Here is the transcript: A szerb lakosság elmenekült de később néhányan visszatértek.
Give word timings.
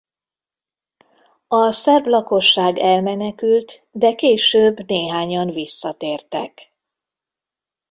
A 1.47 1.71
szerb 1.71 2.05
lakosság 2.05 2.77
elmenekült 2.77 3.87
de 3.91 4.15
később 4.15 4.79
néhányan 4.79 5.49
visszatértek. 5.49 6.73